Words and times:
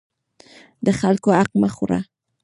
د 0.85 0.87
خلکو 0.99 1.29
حق 1.37 1.51
مه 1.61 1.69
خوره. 1.75 1.99